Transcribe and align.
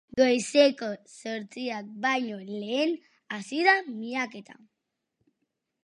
Goizeko 0.19 0.87
zortziak 1.15 1.91
baino 2.07 2.39
lehen 2.49 2.97
hasi 3.39 3.63
da 3.71 3.79
miaketa. 3.95 4.61